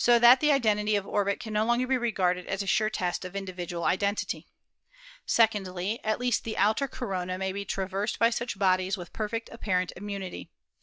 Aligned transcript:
to 0.01 0.05
the 0.05 0.13
south 0.13 0.15
of 0.15 0.21
the 0.21 0.27
ecliptic. 0.29 0.49
that 0.63 0.67
identity 0.69 0.95
of 0.95 1.05
orbit 1.05 1.39
can 1.39 1.53
no 1.53 1.63
longer 1.63 1.85
be 1.85 1.95
regarded 1.95 2.47
as 2.47 2.63
a 2.63 2.65
sure 2.65 2.89
test 2.89 3.23
of 3.23 3.35
individual 3.35 3.83
identity. 3.83 4.47
Secondly, 5.27 5.99
at 6.03 6.19
least 6.19 6.43
the 6.43 6.57
outer 6.57 6.87
corona 6.87 7.37
may 7.37 7.51
be 7.51 7.63
traversed 7.63 8.17
by 8.17 8.31
such 8.31 8.57
bodies 8.57 8.97
with 8.97 9.13
perfect 9.13 9.47
apparent 9.51 9.93
immunity. 9.95 10.49